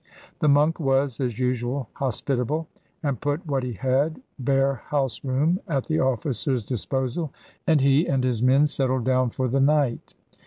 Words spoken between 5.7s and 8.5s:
the officer's disposal, and he and his